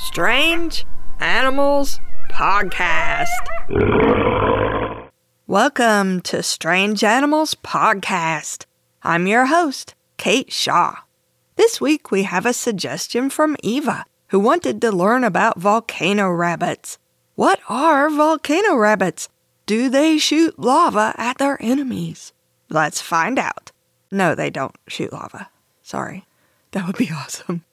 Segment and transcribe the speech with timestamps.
[0.00, 0.86] Strange
[1.18, 1.98] Animals
[2.30, 3.26] Podcast.
[5.48, 8.66] Welcome to Strange Animals Podcast.
[9.02, 10.98] I'm your host, Kate Shaw.
[11.56, 16.98] This week we have a suggestion from Eva, who wanted to learn about volcano rabbits.
[17.34, 19.28] What are volcano rabbits?
[19.66, 22.32] Do they shoot lava at their enemies?
[22.70, 23.72] Let's find out.
[24.12, 25.50] No, they don't shoot lava.
[25.82, 26.24] Sorry.
[26.70, 27.64] That would be awesome.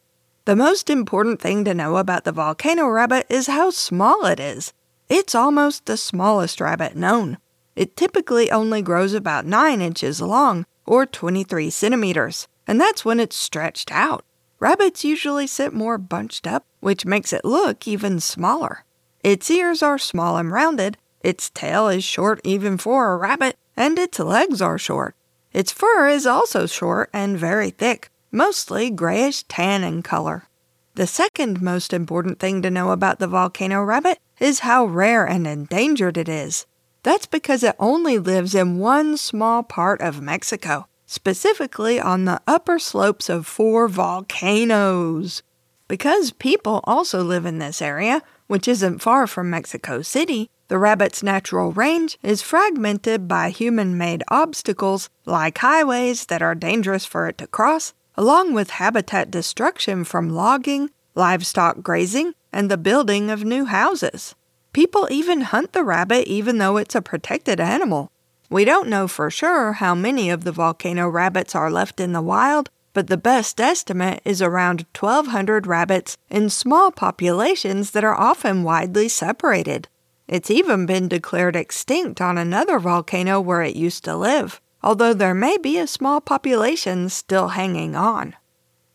[0.46, 4.74] The most important thing to know about the volcano rabbit is how small it is.
[5.10, 7.39] It's almost the smallest rabbit known.
[7.75, 13.36] It typically only grows about 9 inches long, or 23 centimeters, and that's when it's
[13.36, 14.24] stretched out.
[14.60, 18.86] Rabbits usually sit more bunched up, which makes it look even smaller.
[19.24, 23.97] Its ears are small and rounded, its tail is short even for a rabbit, and
[23.97, 25.16] its legs are short.
[25.54, 30.48] Its fur is also short and very thick, mostly grayish tan in color.
[30.96, 35.47] The second most important thing to know about the volcano rabbit is how rare and
[35.47, 36.66] endangered it is.
[37.03, 42.80] That's because it only lives in one small part of Mexico, specifically on the upper
[42.80, 45.44] slopes of four volcanoes.
[45.88, 51.22] Because people also live in this area, which isn't far from Mexico City, the rabbit's
[51.22, 57.38] natural range is fragmented by human made obstacles like highways that are dangerous for it
[57.38, 63.66] to cross, along with habitat destruction from logging, livestock grazing, and the building of new
[63.66, 64.35] houses.
[64.73, 68.11] People even hunt the rabbit even though it's a protected animal.
[68.49, 72.21] We don't know for sure how many of the volcano rabbits are left in the
[72.21, 78.63] wild, but the best estimate is around 1,200 rabbits in small populations that are often
[78.63, 79.88] widely separated.
[80.27, 85.33] It's even been declared extinct on another volcano where it used to live, although there
[85.33, 88.36] may be a small population still hanging on.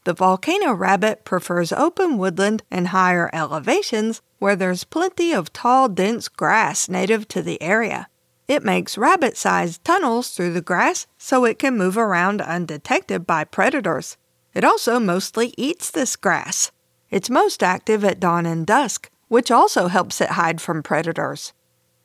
[0.05, 6.29] The volcano rabbit prefers open woodland and higher elevations where there's plenty of tall, dense
[6.29, 8.09] grass native to the area.
[8.47, 13.45] It makes rabbit sized tunnels through the grass so it can move around undetected by
[13.45, 14.17] predators.
[14.55, 16.71] It also mostly eats this grass.
[17.11, 21.53] It's most active at dawn and dusk, which also helps it hide from predators.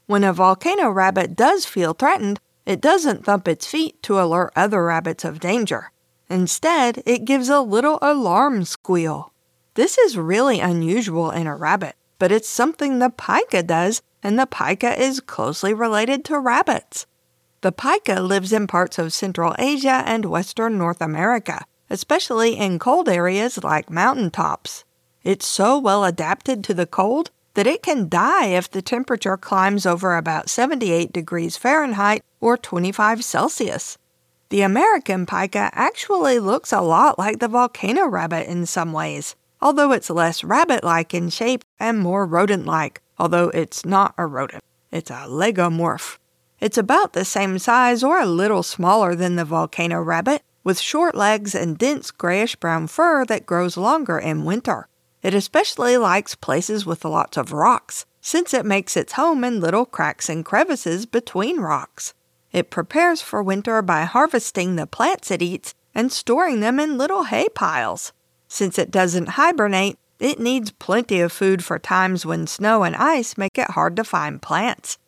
[0.08, 4.84] When a volcano rabbit does feel threatened, it doesn't thump its feet to alert other
[4.86, 5.92] rabbits of danger.
[6.30, 9.32] Instead, it gives a little alarm squeal.
[9.76, 14.48] This is really unusual in a rabbit, but it's something the pika does, and the
[14.48, 17.06] pika is closely related to rabbits.
[17.62, 23.08] The pika lives in parts of Central Asia and Western North America, especially in cold
[23.08, 24.84] areas like mountain tops.
[25.24, 29.86] It's so well adapted to the cold that it can die if the temperature climbs
[29.86, 33.98] over about 78 degrees Fahrenheit or 25 Celsius.
[34.50, 39.92] The American pika actually looks a lot like the volcano rabbit in some ways, although
[39.92, 44.64] it's less rabbit like in shape and more rodent like, although it's not a rodent.
[44.92, 46.18] It's a lagomorph.
[46.60, 51.16] It's about the same size or a little smaller than the volcano rabbit, with short
[51.16, 54.88] legs and dense grayish brown fur that grows longer in winter.
[55.26, 59.88] It especially likes places with lots of rocks, since it makes its home in little
[59.88, 62.14] cracks and crevices between rocks.
[62.52, 67.24] It prepares for winter by harvesting the plants it eats and storing them in little
[67.24, 68.14] hay piles.
[68.48, 73.36] Since it doesn't hibernate, it needs plenty of food for times when snow and ice
[73.36, 75.00] make it hard to find plants.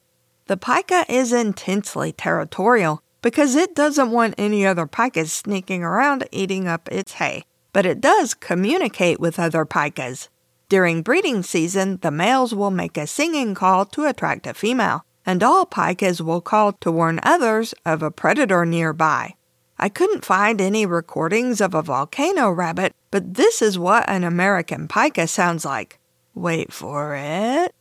[0.48, 6.68] The pika is intensely territorial because it doesn't want any other pikas sneaking around eating
[6.68, 7.44] up its hay
[7.78, 10.30] but it does communicate with other pikas.
[10.68, 15.44] During breeding season, the males will make a singing call to attract a female, and
[15.44, 19.36] all pikas will call to warn others of a predator nearby.
[19.78, 24.88] I couldn't find any recordings of a volcano rabbit, but this is what an American
[24.88, 26.00] pika sounds like.
[26.34, 27.76] Wait for it.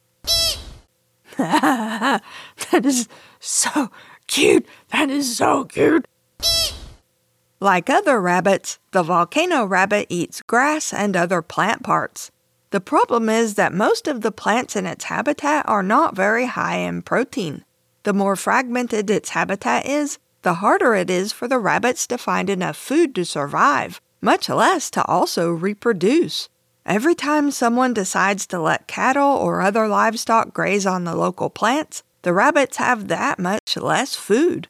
[1.38, 2.20] that
[2.84, 3.08] is
[3.40, 3.90] so
[4.26, 4.66] cute.
[4.90, 6.04] That is so cute.
[7.60, 12.30] Like other rabbits, the volcano rabbit eats grass and other plant parts.
[12.70, 16.76] The problem is that most of the plants in its habitat are not very high
[16.76, 17.64] in protein.
[18.02, 22.50] The more fragmented its habitat is, the harder it is for the rabbits to find
[22.50, 26.50] enough food to survive, much less to also reproduce.
[26.84, 32.02] Every time someone decides to let cattle or other livestock graze on the local plants,
[32.22, 34.68] the rabbits have that much less food.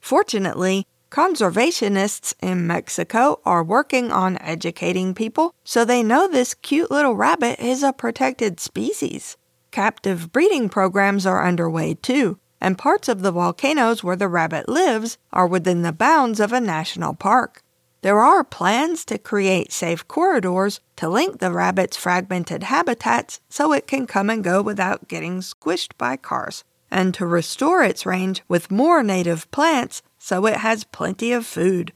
[0.00, 7.14] Fortunately, Conservationists in Mexico are working on educating people so they know this cute little
[7.14, 9.36] rabbit is a protected species.
[9.70, 15.18] Captive breeding programs are underway too, and parts of the volcanoes where the rabbit lives
[15.34, 17.60] are within the bounds of a national park.
[18.00, 23.86] There are plans to create safe corridors to link the rabbit's fragmented habitats so it
[23.86, 28.70] can come and go without getting squished by cars, and to restore its range with
[28.70, 31.92] more native plants so it has plenty of food.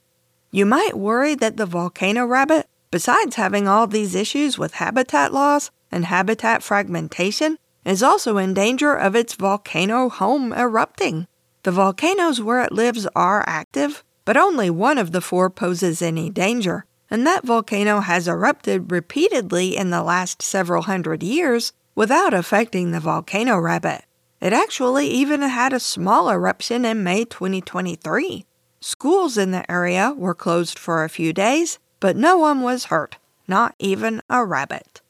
[0.51, 5.71] You might worry that the volcano rabbit, besides having all these issues with habitat loss
[5.93, 11.27] and habitat fragmentation, is also in danger of its volcano home erupting.
[11.63, 16.31] The volcanoes where it lives are active, but only one of the four poses any
[16.31, 22.91] danger, and that volcano has erupted repeatedly in the last several hundred years without affecting
[22.93, 24.06] the volcano rabbit.
[24.41, 28.45] It actually even had a small eruption in May 2023.
[28.81, 33.17] Schools in the area were closed for a few days, but no one was hurt,
[33.49, 35.01] not even a rabbit.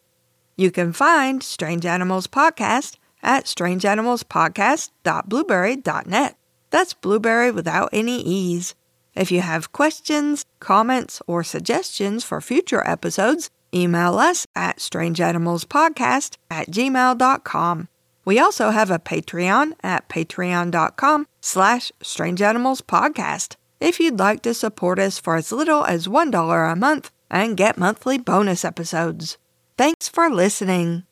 [0.57, 6.37] You can find Strange Animals Podcast at strangeanimalspodcast.blubrry.net.
[6.71, 8.75] That's blueberry without any E's.
[9.15, 16.71] If you have questions, comments, or suggestions for future episodes, email us at strangeanimalspodcast at
[16.71, 17.89] gmail.com.
[18.27, 25.19] We also have a Patreon at patreon.com slash strangeanimalspodcast if you'd like to support us
[25.21, 29.39] for as little as $1 a month and get monthly bonus episodes.
[29.79, 31.05] Thanks for listening.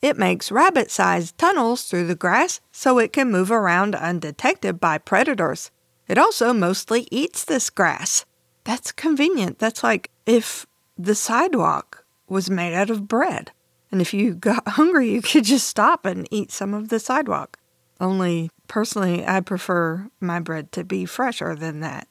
[0.00, 4.98] It makes rabbit sized tunnels through the grass so it can move around undetected by
[4.98, 5.72] predators.
[6.06, 8.24] It also mostly eats this grass.
[8.62, 9.58] That's convenient.
[9.58, 10.66] That's like if
[10.96, 13.50] the sidewalk was made out of bread.
[13.94, 17.60] And if you got hungry, you could just stop and eat some of the sidewalk.
[18.00, 22.08] Only personally, I prefer my bread to be fresher than that.